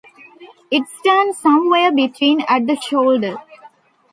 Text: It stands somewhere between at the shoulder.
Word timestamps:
It 0.71 0.87
stands 0.87 1.37
somewhere 1.37 1.91
between 1.91 2.41
at 2.49 2.65
the 2.65 2.75
shoulder. 2.75 3.37